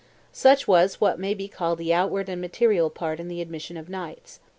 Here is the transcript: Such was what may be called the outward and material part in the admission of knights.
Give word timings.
Such 0.33 0.67
was 0.67 0.99
what 0.99 1.19
may 1.19 1.35
be 1.35 1.47
called 1.47 1.77
the 1.77 1.93
outward 1.93 2.27
and 2.27 2.41
material 2.41 2.89
part 2.89 3.19
in 3.19 3.27
the 3.27 3.39
admission 3.39 3.77
of 3.77 3.87
knights. 3.87 4.39